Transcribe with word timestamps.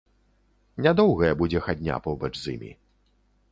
Нядоўгая 0.85 1.29
будзе 1.43 1.63
хадня 1.67 2.01
побач 2.09 2.33
з 2.41 2.45
імі. 2.57 2.75